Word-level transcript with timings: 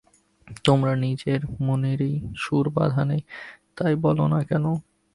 তোমার 0.65 0.93
নিজের 0.97 1.39
মনেরই 1.59 2.13
সুর 2.35 2.65
বাঁধা 2.69 3.03
নেই, 3.05 3.21
তাই 3.77 3.93
বলো 4.05 4.25
না 4.27 4.39
কেন? 4.43 4.65